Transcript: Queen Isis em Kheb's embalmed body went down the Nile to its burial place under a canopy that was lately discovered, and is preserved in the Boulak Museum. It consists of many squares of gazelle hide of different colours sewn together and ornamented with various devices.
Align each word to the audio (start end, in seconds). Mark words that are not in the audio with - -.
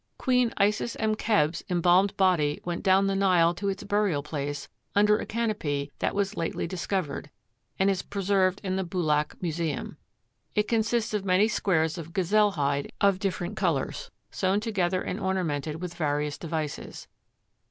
Queen 0.17 0.51
Isis 0.57 0.97
em 0.99 1.13
Kheb's 1.13 1.63
embalmed 1.69 2.17
body 2.17 2.59
went 2.65 2.81
down 2.81 3.05
the 3.05 3.15
Nile 3.15 3.53
to 3.53 3.69
its 3.69 3.83
burial 3.83 4.23
place 4.23 4.67
under 4.95 5.19
a 5.19 5.27
canopy 5.27 5.91
that 5.99 6.15
was 6.15 6.35
lately 6.35 6.65
discovered, 6.65 7.29
and 7.77 7.87
is 7.87 8.01
preserved 8.01 8.61
in 8.63 8.77
the 8.77 8.83
Boulak 8.83 9.39
Museum. 9.43 9.97
It 10.55 10.67
consists 10.67 11.13
of 11.13 11.23
many 11.23 11.47
squares 11.47 11.99
of 11.99 12.13
gazelle 12.13 12.53
hide 12.53 12.91
of 12.99 13.19
different 13.19 13.57
colours 13.57 14.09
sewn 14.31 14.59
together 14.59 15.03
and 15.03 15.19
ornamented 15.19 15.79
with 15.79 15.93
various 15.93 16.39
devices. 16.39 17.07